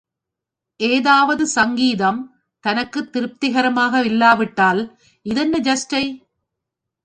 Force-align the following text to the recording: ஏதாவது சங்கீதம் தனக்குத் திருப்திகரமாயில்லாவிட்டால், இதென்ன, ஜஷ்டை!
ஏதாவது 0.79 1.47
சங்கீதம் 1.47 2.19
தனக்குத் 2.63 3.11
திருப்திகரமாயில்லாவிட்டால், 3.13 4.81
இதென்ன, 5.25 5.57
ஜஷ்டை! 5.59 6.05